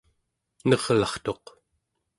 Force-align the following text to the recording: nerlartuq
nerlartuq 0.69 1.45